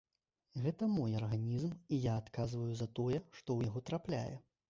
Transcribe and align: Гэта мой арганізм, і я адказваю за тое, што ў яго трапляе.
Гэта 0.61 0.87
мой 0.93 1.11
арганізм, 1.19 1.75
і 1.97 2.01
я 2.07 2.15
адказваю 2.23 2.73
за 2.79 2.87
тое, 3.01 3.19
што 3.39 3.43
ў 3.53 3.59
яго 3.71 3.79
трапляе. 3.91 4.35